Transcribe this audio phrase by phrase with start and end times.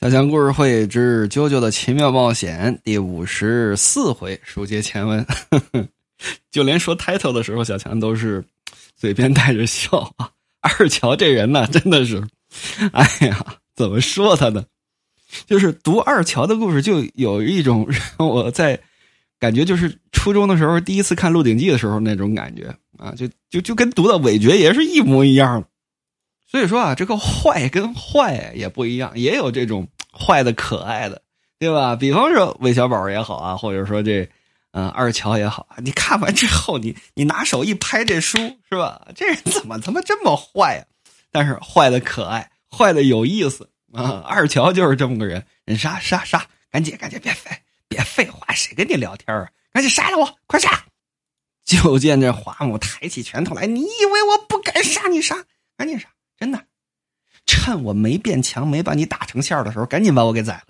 [0.00, 5.26] 小强故事会之《啾啾的奇妙冒险》第五十四回，书接前文。
[6.52, 8.44] 就连说 title 的时候，小强都是
[8.94, 10.30] 嘴边带着笑啊。
[10.60, 12.22] 二乔这人呢，真的是，
[12.94, 14.64] 哎呀，怎么说他呢？
[15.46, 17.84] 就是读二乔的故事，就有一种
[18.16, 18.78] 让我在
[19.40, 25.66] 感觉，就是初中的时候第一次看《鹿鼎记》的时候那种感觉啊，就就就跟读到韦爵爷是一模一样的。
[26.50, 31.20] 所以说啊，这个坏跟坏也不一样，也有这种坏的可爱的，
[31.58, 31.94] 对吧？
[31.94, 34.26] 比方说韦小宝也好啊，或者说这，
[34.70, 38.38] 嗯，二乔也好，你看完之后，你你拿手一拍这书，
[38.68, 39.06] 是吧？
[39.14, 40.84] 这人怎么他妈这么坏呀？
[41.30, 44.24] 但是坏的可爱，坏的有意思啊！
[44.26, 47.50] 二乔就是这么个人，你杀杀杀，赶紧赶紧，别废
[47.88, 49.50] 别废话，谁跟你聊天啊？
[49.70, 50.86] 赶紧杀了我，快杀！
[51.66, 55.44] 就见这华母抬起拳头来，你以为我不敢杀你杀？
[55.76, 56.08] 赶紧杀！
[56.38, 56.64] 真的，
[57.46, 60.64] 趁我没变强、没把你打成馅儿的时候，赶紧把我给宰了！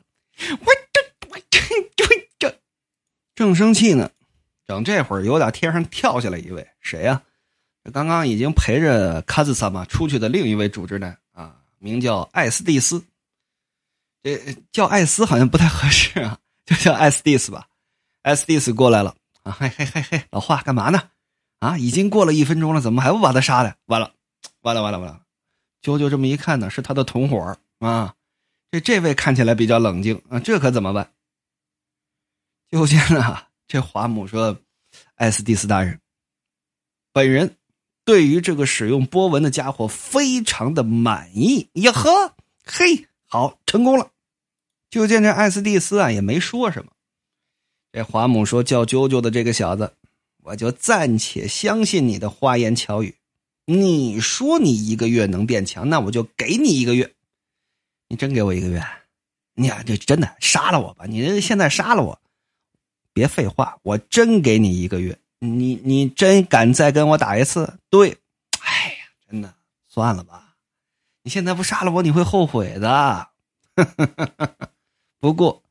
[0.61, 1.61] 我这、我这、
[1.95, 2.61] 这、这，
[3.35, 4.11] 正生气呢，
[4.67, 7.23] 等这会儿又打天上跳下来一位，谁呀？
[7.93, 13.05] 刚刚已经陪着卡兹萨玛出去的另一位主之男啊，名叫艾斯蒂斯。
[14.23, 14.37] 这
[14.73, 17.67] 叫艾斯好像不太合适啊，就叫艾斯蒂斯吧。
[18.23, 19.57] 艾斯蒂斯过来了啊！
[19.59, 21.11] 嘿嘿嘿嘿，老华干嘛呢？
[21.61, 23.75] 啊，已经过了一分钟了，怎么还不把他杀了？
[23.87, 24.13] 完了，
[24.63, 25.21] 完了，完了，完了！
[25.83, 28.15] 啾啾这么一看呢，是他的同伙啊。
[28.71, 31.13] 这这位看起来比较冷静啊，这可怎么办？
[32.71, 34.61] 就见啊， 这华母说
[35.17, 36.01] ：“艾斯蒂斯大人，
[37.13, 37.57] 本人
[38.05, 42.35] 对于这个使用波纹的家伙非常的满意。”呀呵，
[42.67, 44.11] 嘿，好，成功了。
[44.91, 46.93] 就见这艾斯蒂斯啊，也没说什么。
[47.91, 49.95] 这华母说：“叫啾啾的这个小子，
[50.43, 53.17] 我就暂且相信你的花言巧语。”
[53.71, 57.13] 你说你一个月能变强，那我就给你一个月。
[58.09, 58.83] 你真给我一个月？
[59.53, 61.05] 你呀，这真的杀了我吧！
[61.05, 62.19] 你这现在杀了我，
[63.13, 65.19] 别废话，我真给你一个月。
[65.41, 67.79] 你你真敢再跟我打一次？
[67.91, 68.17] 对，
[68.63, 69.53] 哎呀，真的
[69.87, 70.55] 算了吧。
[71.23, 73.29] 你现在不杀了我，你会后悔的。
[75.21, 75.63] 不过，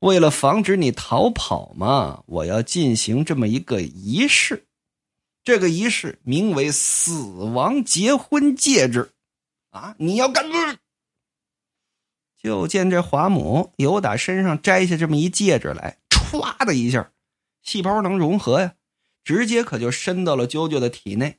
[0.00, 4.65] 为了防止你逃跑嘛，我要进行这么一个仪式。
[5.46, 9.12] 这个仪式名为“死亡结婚戒指”，
[9.70, 9.94] 啊！
[9.96, 10.44] 你要干？
[12.36, 17.12] 就见这华母由打身上摘下这么一戒指来，歘的一下，
[17.62, 18.74] 细胞能融合呀，
[19.22, 21.38] 直接可就伸到了啾啾的体内，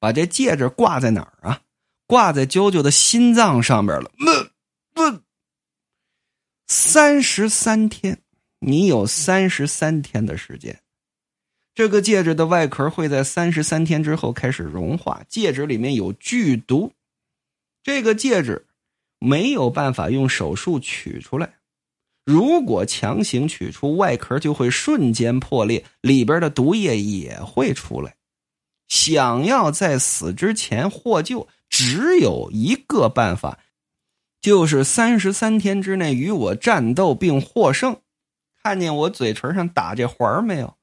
[0.00, 1.62] 把这戒指挂在哪儿啊？
[2.08, 4.10] 挂在啾啾的心脏上边了。
[4.18, 4.50] 那
[5.00, 5.22] 那
[6.66, 8.20] 三十三天，
[8.58, 10.82] 你有三十三天的时间。
[11.78, 16.92] 这个戒指的外壳会在三十三天之后开始融化，戒指里面有剧毒，
[17.84, 18.66] 这个戒指
[19.20, 21.54] 没有办法用手术取出来，
[22.24, 28.16] 如果强行取出，外壳就会瞬间破裂，里边的毒液也会出来。
[28.88, 33.56] 想要在死之前获救，只有一个办法，
[34.40, 37.96] 就是三十三天之内与我战斗并获胜。
[38.64, 40.74] 看见我嘴唇上打这环没有？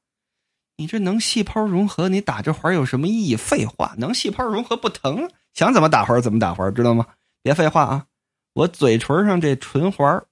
[0.78, 2.10] 你这能细胞融合？
[2.10, 3.36] 你打这环有什么意义？
[3.36, 5.30] 废话，能细胞融合不疼？
[5.54, 7.06] 想怎么打环怎么打环，知道吗？
[7.42, 8.06] 别废话啊！
[8.54, 10.26] 我嘴唇上这唇环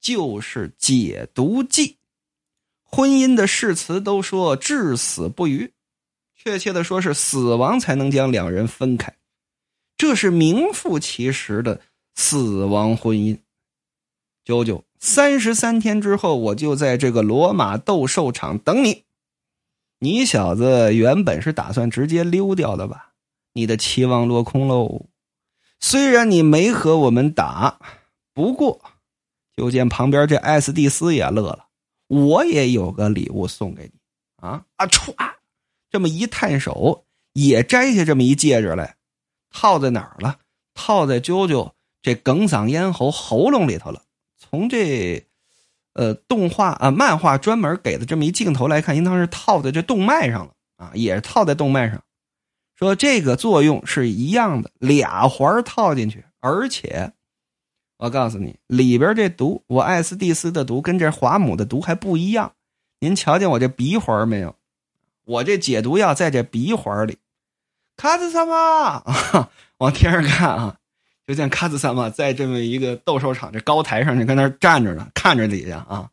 [0.00, 1.96] 就是解毒剂。
[2.82, 5.72] 婚姻的誓词都说至死不渝，
[6.36, 9.12] 确切的说是死亡才能将两人分开。
[9.96, 11.80] 这是名副其实的
[12.14, 13.38] 死亡婚姻。
[14.44, 19.05] 九九三十三天之后，我就在这个罗马斗兽场等你。
[19.98, 23.14] 你小子原本是打算直接溜掉的吧？
[23.54, 25.06] 你的期望落空喽。
[25.80, 27.78] 虽然你没和我们打，
[28.34, 28.80] 不过，
[29.56, 31.68] 就见旁边这艾斯蒂斯也乐了。
[32.08, 33.92] 我也有个礼物送给你
[34.36, 34.64] 啊！
[34.76, 35.14] 啊歘，
[35.90, 38.96] 这么一探手，也摘下这么一戒指来，
[39.50, 40.38] 套在哪儿了？
[40.74, 44.02] 套在啾啾这哽嗓咽喉喉咙里头了。
[44.38, 45.25] 从这。
[45.96, 52.02] 呃，动画啊，漫画专门给的这么一镜头来看，应当是套在这动脉上了啊，也套在动脉上。
[52.74, 57.14] 说这个作用是一样的，俩环套进去，而且
[57.96, 62.52] 我告诉你，里边这毒，我艾斯蒂斯的毒跟这华姆的毒还不一样。
[63.00, 64.54] 您瞧见我这鼻环没有？
[65.24, 67.16] 我这解毒药在这鼻环里。
[67.96, 69.02] 卡兹萨玛，
[69.78, 70.76] 往天上看啊。
[71.26, 76.08] 就见卡兹萨玛在这么一个斗兽场这高台上，就跟那站着呢，看着底下啊。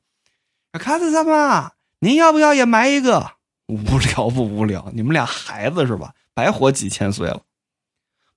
[0.73, 3.31] 卡兹萨玛，您要不要也埋一个？
[3.67, 4.91] 无聊不无聊？
[4.93, 6.13] 你们俩孩子是吧？
[6.33, 7.41] 白活几千岁了。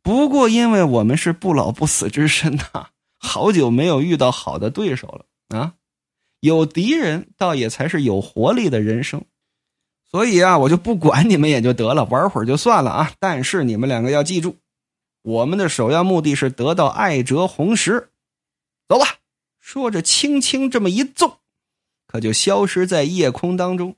[0.02, 2.88] 不过因为我们是不老不死之身呐，
[3.18, 5.72] 好久没有遇到好的对手了啊！
[6.40, 9.24] 有敌人，倒也才是有活力的人生。
[10.10, 13.10] 所以啊，我就不管你们也就得了，玩会儿就算了啊。
[13.18, 14.56] 但是你们两个要记住，
[15.26, 18.10] 我们的首要目的是得到艾哲红石。
[18.88, 19.16] 走吧。
[19.58, 21.38] 说着，轻轻这么一纵，
[22.06, 23.96] 可就消失在夜空当中。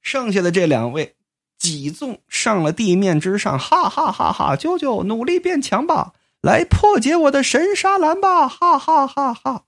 [0.00, 1.16] 剩下的这两位，
[1.58, 4.54] 几纵上了地面之上，哈哈哈哈！
[4.54, 9.64] 舅舅，努力变强吧，来破解我的神沙蓝吧，哈哈哈哈！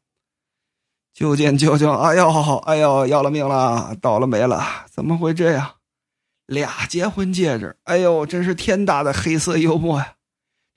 [1.12, 5.78] 就见舅舅，哎呦，哎呦，要了命了，倒了霉了，怎么会这样？
[6.46, 10.14] 俩结婚戒指，哎呦，真是天大的黑色幽默呀！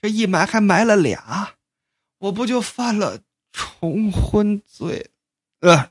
[0.06, 1.56] 这一埋还埋了俩，
[2.20, 3.22] 我不就犯了？
[3.52, 5.10] 重婚罪，
[5.62, 5.90] 呃，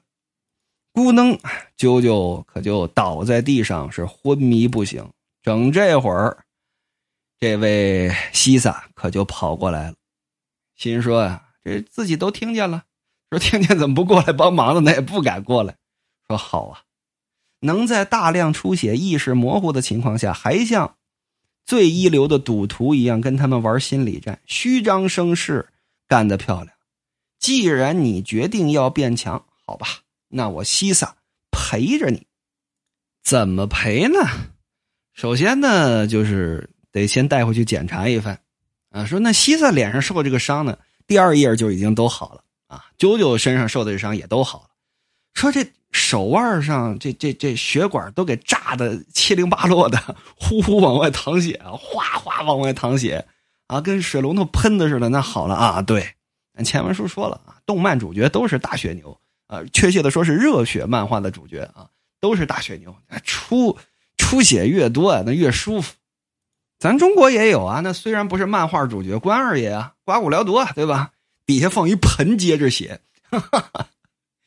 [0.92, 1.36] 咕能
[1.76, 5.10] 啾啾可就倒在地上，是昏迷不醒。
[5.42, 6.44] 整这会儿，
[7.40, 9.96] 这位西萨可就跑过来了，
[10.76, 12.84] 心说呀，这自己都听见了，
[13.30, 14.80] 说听见怎么不过来帮忙呢？
[14.82, 15.74] 那也不敢过来。
[16.28, 16.82] 说好啊，
[17.58, 20.96] 能在大量出血、意识模糊的情况下，还像
[21.64, 25.68] 最一流的赌徒一样跟他们玩心理战，虚张声势，
[26.06, 26.76] 干得漂亮。
[27.38, 29.86] 既然你决定要变强，好吧，
[30.28, 31.16] 那我西萨
[31.50, 32.26] 陪着你。
[33.22, 34.18] 怎么陪呢？
[35.14, 38.40] 首先呢，就是得先带回去检查一番。
[38.90, 42.84] 啊，说那西萨脸上受这个伤呢，第二页就已经都好了啊。
[42.98, 44.68] 九九身上受的伤也都好了。
[45.34, 53.24] 说这手腕上这这这血管都给炸的七零八落的， 呼呼往外淌血，哗哗往外淌血，
[53.68, 55.08] 啊，跟水龙头喷的似的。
[55.08, 56.04] 那好了啊，对。
[56.64, 61.86] 前文书说了啊，动漫主角都是大血牛啊，确切的说是热血漫画的主角啊，
[62.20, 62.92] 都是大血牛。
[63.22, 63.78] 出
[64.16, 65.94] 出血越多啊，那越舒服。
[66.80, 71.12] 咱中国也有啊，那虽然不是漫画主角，关二爷啊，刮骨疗毒啊对吧？
[71.46, 73.00] 底下放一盆接着血，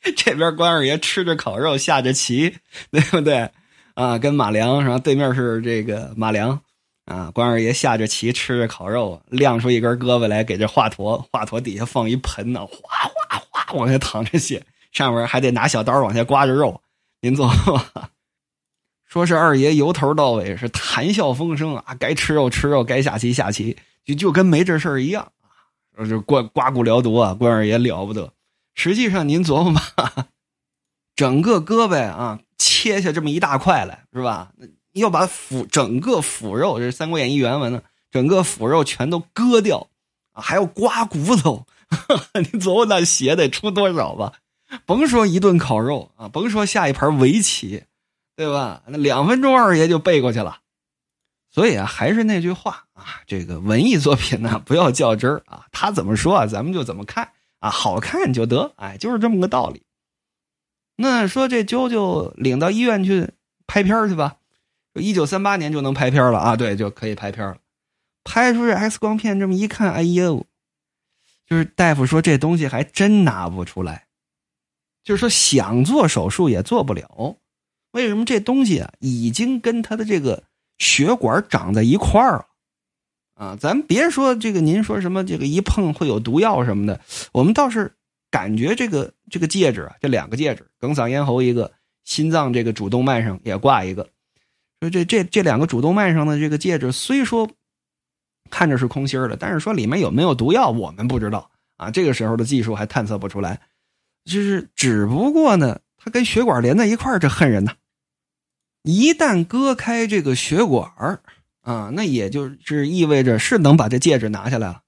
[0.16, 2.56] 这边关二爷吃着烤肉下着棋，
[2.90, 3.50] 对不对？
[3.94, 6.60] 啊，跟马良，然后对面是这个马良。
[7.04, 14.62] 啊，关二爷下着棋，吃着烤肉，亮出一根胳膊来给这华佗，华佗底下放一盆呢，哗哗哗往下淌着血，
[14.92, 16.82] 上面还得拿小刀往下刮着肉。
[17.22, 17.82] 您琢磨，
[19.08, 23.74] 说是二爷由头到尾是谈笑风生啊，该吃肉吃肉，该下棋下棋，
[24.04, 25.32] 就就跟没这事儿一样
[25.96, 26.04] 啊。
[26.04, 28.30] 就刮刮骨疗毒啊，关二爷了不得。
[28.78, 30.28] 实际上您琢磨吧，
[31.16, 34.52] 整个胳膊啊切下这么一大块来，是吧？
[34.92, 37.82] 要把腐整个腐肉，这是《三国演义》原文呢，
[38.12, 39.88] 整个腐肉全都割掉，
[40.32, 41.66] 还要刮骨头，
[42.38, 44.32] 你琢磨那血得出多少吧？
[44.86, 47.82] 甭说一顿烤肉啊，甭说下一盘围棋，
[48.36, 48.82] 对吧？
[48.86, 50.58] 那两分钟二爷就背过去了。
[51.50, 57.28] 所以啊，还是那句话啊，这个文艺作品呢，不要较真儿啊，他怎么说啊，咱们就怎么看
[57.60, 59.82] 啊，好看就得，哎，就是这么个道理。
[60.96, 63.30] 那说这啾啾领到医院去
[63.66, 64.36] 拍片去吧。
[64.94, 66.56] 一九三八年就能拍片了啊！
[66.56, 67.58] 对，就可以拍片了。
[68.24, 70.44] 拍出这 X 光片，这么一看，哎呦，
[71.46, 74.08] 就是大夫说这东西还真拿不出来，
[75.04, 77.36] 就是说想做手术也做不了。
[77.92, 80.42] 为什么这东西啊，已经跟他的这个
[80.78, 82.47] 血管长在一块儿了
[83.38, 83.56] 啊？
[83.58, 87.00] 咱别说这个，您说什么这个一碰会有毒药什么的，
[87.32, 87.94] 我们倒是
[88.30, 91.72] 感觉这个这个戒指啊，这两个戒指，梗嗓咽喉一个，
[92.04, 94.08] 心脏这个主动脉上也挂一个。
[94.80, 97.48] 说这这这两个主动脉上的这个戒指，虽说
[98.50, 101.90] 看着是空心的，但是说里面有没有毒药，我们不知道啊。
[101.90, 103.60] 这个时候的技术还探测不出来，
[104.24, 107.72] 就是只不过呢，它跟血管连在一块，这恨人呐！
[108.84, 110.90] 一旦割开这个血管
[111.68, 114.80] 啊，那也就是意味着是能把这戒指拿下来了，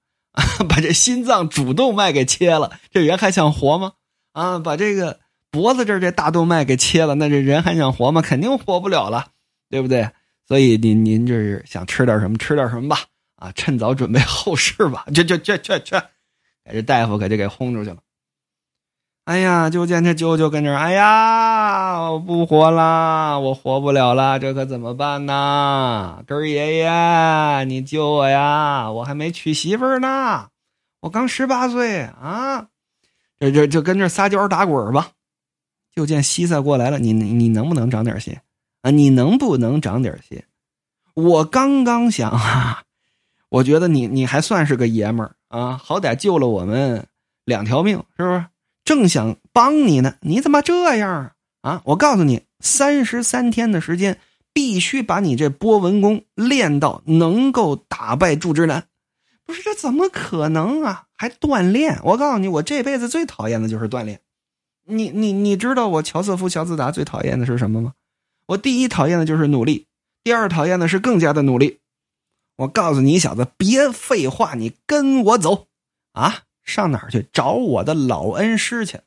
[0.67, 3.93] 把这心脏主动脉给切了，这人还想活吗？
[4.31, 5.19] 啊，把这个
[5.51, 8.21] 脖子这这大动脉给切了，那这人还想活吗？
[8.21, 9.27] 肯定活不了了。
[9.69, 10.09] 对不对？
[10.45, 12.97] 所以您您这是想吃点什么吃点什么吧？
[13.35, 15.05] 啊，趁早准备后事吧！
[15.13, 15.95] 去去去去去，
[16.69, 17.97] 这大夫可就给轰出去了。
[19.31, 26.21] 哎呀，就见这舅舅跟这哎呀，我不活了，我活不了了，这可怎么办呢？
[26.27, 28.91] 根爷爷，你救我呀！
[28.91, 30.49] 我还没娶媳妇呢，
[30.99, 32.67] 我刚十八岁啊！
[33.39, 35.11] 这这就跟这撒娇打滚吧。
[35.95, 38.37] 就见西塞过来了，你你能不能长点心？
[38.81, 40.43] 啊，你能不能长点心？
[41.13, 42.83] 我刚刚想啊，
[43.47, 47.07] 我觉得你你还算是个爷们儿啊，好歹救了我们
[47.45, 48.45] 两条命，是不是？
[48.91, 51.31] 正想帮你呢，你怎么这样
[51.61, 51.81] 啊？
[51.85, 54.19] 我告诉你，三十三天的时间，
[54.51, 58.87] 必须把你这波纹功练到能够打败祝之南。
[59.45, 61.05] 不是这怎么可能啊？
[61.15, 62.01] 还锻炼。
[62.03, 64.19] 我告诉你，我这辈子最讨厌的就是锻炼。
[64.83, 67.93] 你你你知道我乔瑟夫乔自达最讨厌的是什么吗？
[68.47, 69.87] 我第一讨厌的就是努力，
[70.21, 71.79] 第二讨厌的是更加的努力。
[72.57, 75.67] 我告诉你小子，别废话，你跟我走
[76.11, 76.43] 啊！
[76.71, 78.99] 上哪儿去找我的老恩师去？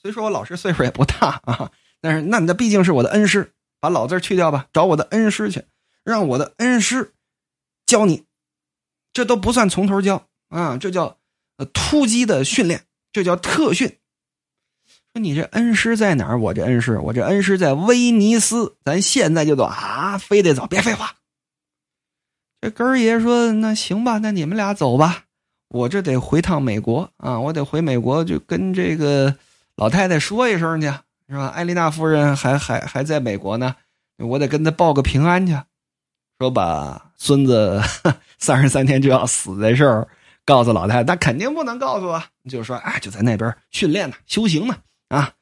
[0.00, 1.70] 虽说我老师岁数也不大啊，
[2.00, 5.66] 但是那那毕竟是我的恩师，把老字去掉吧，找我的恩师去，
[6.02, 7.12] 让我的恩师
[7.84, 8.24] 教你。
[9.12, 11.18] 这都不算从头教啊，这叫
[11.58, 13.98] 呃突击的训练，这叫特训。
[15.12, 16.38] 说你这恩师在哪儿？
[16.38, 20.16] 我这恩师，我这恩师在威尼斯，咱现在就走啊！
[20.16, 21.16] 非得走，别废话。
[22.60, 25.24] 这根儿爷说：“那行吧，那你们俩走吧，
[25.70, 29.34] 我这得回趟美国啊，我得回美国，就跟这个
[29.76, 30.86] 老太太说一声去，
[31.28, 31.46] 是吧？
[31.48, 33.76] 艾丽娜夫人还还还在美国呢，
[34.18, 35.56] 我得跟她报个平安去，
[36.38, 37.80] 说把孙子
[38.38, 40.08] 三十三天就要死的事儿
[40.44, 44.76] 告诉老太太，那肯定不能告诉啊，就说哎，就在那边训练呢，修行呢。”
[45.08, 45.34] 啊，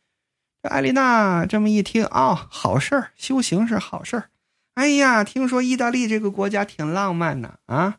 [0.63, 4.31] 这艾丽娜这么一听啊，好事儿，修行是好事儿。
[4.75, 7.97] 哎呀，听说意大利这个国家挺浪漫的啊，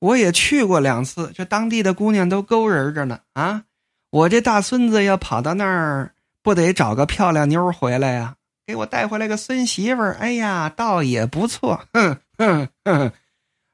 [0.00, 3.62] 我也去过两次，这当地的姑娘都勾人着呢啊。
[4.10, 8.34] 我这大孙子要跑到那儿，不得找个漂亮妞回来呀？
[8.66, 11.84] 给我带回来个孙媳妇儿，哎呀，倒也不错。
[11.92, 13.12] 哼哼哼，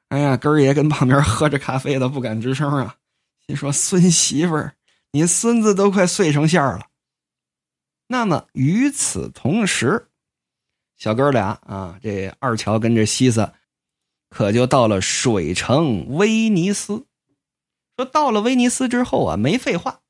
[0.09, 2.95] 哎呀，根儿爷跟旁边喝着咖啡的不敢吱声啊，
[3.45, 4.73] 心说孙媳妇儿，
[5.11, 6.87] 你孙子都快碎成馅儿了。
[8.07, 10.07] 那么与此同时，
[10.97, 13.53] 小哥俩啊，这二乔跟这西萨，
[14.29, 17.05] 可就到了水城威尼斯。
[17.95, 20.01] 说到了威尼斯之后啊，没废话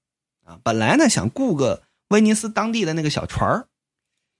[0.46, 3.68] 啊，本来呢想雇个威尼斯当地的那个小船儿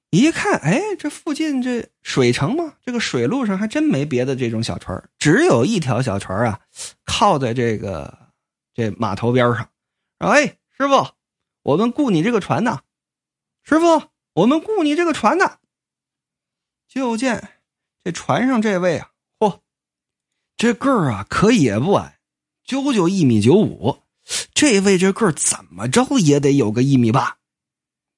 [0.10, 6.62] 一看，哎，这附近这水城嘛，这个水路上还真没别的这种小船儿只有一条小船啊，
[7.06, 8.32] 靠在这个
[8.74, 9.70] 这码头边上。
[10.20, 11.10] 哎，师傅，
[11.64, 12.82] 我们雇你这个船呢。
[13.64, 14.04] 师傅，
[14.34, 15.58] 我们雇你这个船呢。
[16.88, 17.50] 就见
[18.04, 19.12] 这船上这位啊，
[20.58, 22.18] 这个儿啊可也不矮，
[22.66, 24.00] 九九一米九五。
[24.54, 27.38] 这位这个儿怎么着也得有个一米八，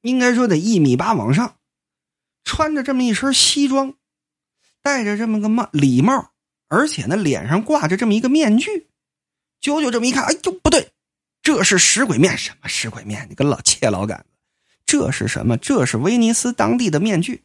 [0.02, 1.58] 应该说得一米八往上。
[2.46, 3.94] 穿着这么一身西装，
[4.82, 6.32] 戴着这么个帽礼帽，
[6.70, 8.88] 而且呢脸上挂着这么一个面具。
[9.60, 10.94] 九九这么一看，哎呦不对，
[11.44, 13.28] 这是石鬼面，什么石鬼面？
[13.30, 14.26] 你个老切老杆子。
[14.86, 15.58] 这是什么？
[15.58, 17.44] 这是威尼斯当地的面具，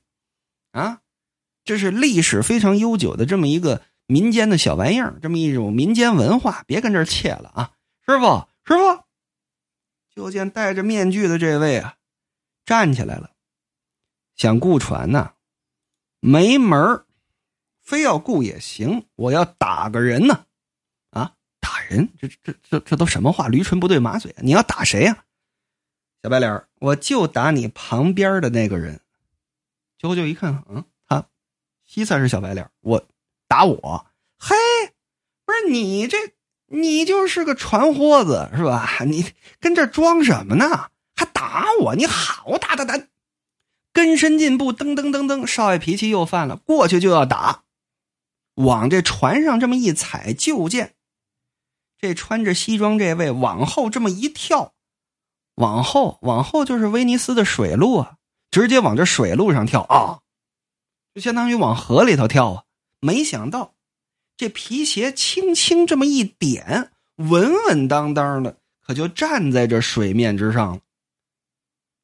[0.71, 1.01] 啊，
[1.65, 6.63] 这是历史非常悠久的这么一个民间的小玩意儿，这么一种民间文化。
[6.67, 7.73] 别跟这儿切了啊，
[8.07, 9.05] 师傅，师傅！
[10.15, 11.97] 就见戴着面具的这位啊，
[12.65, 13.31] 站起来了，
[14.37, 15.33] 想雇船呢，
[16.21, 17.05] 没门
[17.81, 20.47] 非要雇也行，我要打个人呢，
[21.11, 22.09] 啊，打人？
[22.19, 23.49] 这这这这都什么话？
[23.49, 25.25] 驴唇不对马嘴，你要打谁呀？
[26.23, 29.01] 小白脸我就打你旁边的那个人。
[29.99, 31.27] 九九一看，嗯，他
[31.85, 33.05] 西才是小白脸我
[33.55, 34.07] 打我，
[34.37, 34.57] 嘿，
[35.47, 36.19] 不是你这，
[36.67, 38.99] 你就是个船货子是吧？
[39.07, 40.91] 你跟这装什么呢？
[41.15, 41.95] 还打我？
[41.95, 43.01] 你好打打打！
[43.93, 47.63] 跟身进步，噔噔噔噔，少爷脾气又犯了，过去就要打，
[48.55, 50.97] 往这船上这么一踩，就见
[51.97, 54.75] 这穿着西装这位往后这么一跳。
[55.55, 58.17] 往后，往后就是威尼斯的水路啊，
[58.51, 60.23] 直接往这水路上跳啊，
[61.15, 62.65] 就相当于往河里头跳啊。
[63.05, 63.75] 没想到，
[64.35, 70.81] 这皮鞋轻轻这么一点，稳稳当当的，可就站在这水面之上了。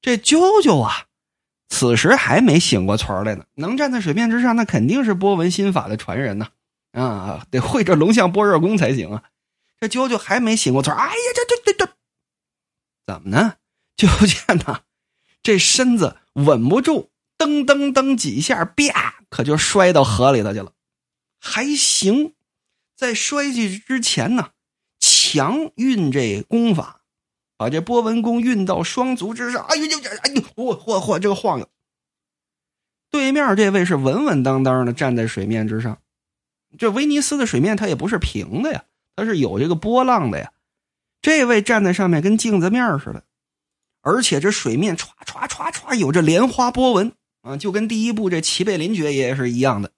[0.03, 1.07] 这啾啾啊，
[1.71, 3.47] 此时还没醒过船来呢。
[3.55, 6.49] 能站在水面之上，那肯定是波纹心法的传人呐，
[6.93, 9.23] 啊，得会这龙象般若功才行啊。
[9.81, 11.93] 这啾啾还没醒过船，哎呀，这这这这。
[13.07, 13.55] 怎么呢？
[13.97, 14.83] 就见呐，
[15.43, 20.73] 这身子稳不住，噔噔噔几下，啪，可就摔到河里头去了。
[21.41, 22.35] 还行，
[22.95, 24.51] 在摔下去之前呢，
[25.01, 27.01] 强运这功法，
[27.57, 29.65] 把这波纹功运到双足之上。
[29.65, 31.69] 哎呦呦，哎呦，嚯嚯嚯，这个晃悠。
[33.11, 35.99] 对面这位是稳稳当当的站在水面之上。
[36.79, 38.85] 这威尼斯的水面它也不是平的呀，
[39.17, 40.53] 它是有这个波浪的呀。
[41.23, 43.25] 这位站在上面跟镜子面似的，
[44.03, 49.91] 而且这水面歘歘歘歘有着莲花波纹啊，就跟第一部这齐贝林爵爷是一样的。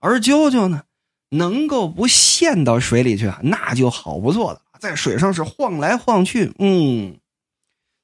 [0.00, 0.84] 而啾啾呢，
[1.30, 6.52] 能够不陷到水里去啊，那就好不错了，在水上是晃来晃去。
[6.58, 7.18] 嗯，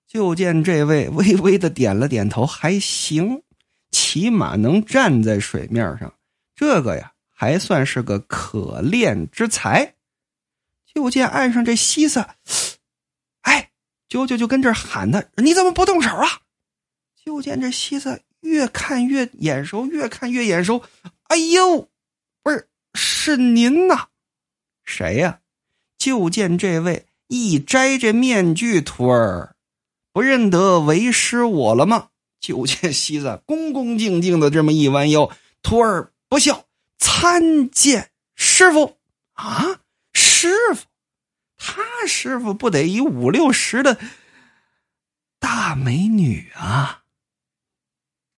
[0.06, 3.42] 就见这位微微的点了点头，还行，
[3.90, 6.12] 起码能站在水面上，
[6.56, 9.94] 这个呀还算是个可练之才。
[10.92, 12.36] 就见岸上这西萨，
[14.08, 16.24] 啾啾就跟这喊他：“你怎么不动手啊？”
[17.24, 20.80] 就见这西子越看越眼熟，越看越眼熟。
[21.34, 21.88] 哎呦，
[22.44, 24.06] 不是，是您呐？
[24.84, 25.40] 谁呀？
[25.98, 29.56] 就见这位一摘这面具，徒儿
[30.12, 32.10] 不认得为师我了吗？
[32.38, 35.28] 就见西子恭恭敬敬的这么一弯腰，
[35.60, 36.66] 徒儿不孝，
[36.98, 38.96] 参见师傅
[39.32, 39.80] 啊！
[40.12, 40.84] 师傅，
[41.56, 43.98] 他师傅不得一五六十的
[45.40, 47.02] 大美女啊！